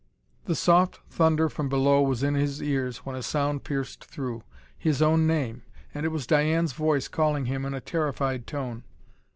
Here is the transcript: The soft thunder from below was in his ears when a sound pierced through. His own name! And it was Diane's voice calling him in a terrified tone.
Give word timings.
The 0.45 0.55
soft 0.55 0.99
thunder 1.11 1.47
from 1.47 1.69
below 1.69 2.01
was 2.01 2.23
in 2.23 2.33
his 2.33 2.59
ears 2.59 3.05
when 3.05 3.15
a 3.15 3.21
sound 3.21 3.63
pierced 3.63 4.03
through. 4.05 4.41
His 4.75 4.99
own 4.99 5.27
name! 5.27 5.61
And 5.93 6.07
it 6.07 6.09
was 6.09 6.25
Diane's 6.25 6.73
voice 6.73 7.07
calling 7.07 7.45
him 7.45 7.65
in 7.65 7.75
a 7.75 7.81
terrified 7.81 8.47
tone. 8.47 8.83